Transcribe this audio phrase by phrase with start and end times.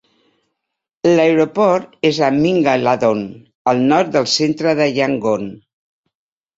[1.19, 3.23] L'aeroport és a Mingaladon,
[3.75, 5.51] al nord del centre de Yangon.